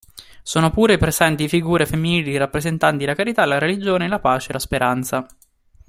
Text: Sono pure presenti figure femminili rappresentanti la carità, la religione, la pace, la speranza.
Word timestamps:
Sono 0.41 0.71
pure 0.71 0.97
presenti 0.97 1.47
figure 1.47 1.85
femminili 1.85 2.35
rappresentanti 2.35 3.05
la 3.05 3.13
carità, 3.13 3.45
la 3.45 3.59
religione, 3.59 4.07
la 4.07 4.17
pace, 4.17 4.51
la 4.51 4.57
speranza. 4.57 5.27